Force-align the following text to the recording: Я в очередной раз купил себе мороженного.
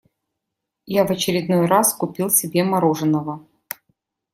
Я 0.87 1.03
в 1.05 1.11
очередной 1.11 1.67
раз 1.67 1.93
купил 1.93 2.31
себе 2.31 2.63
мороженного. 2.63 3.45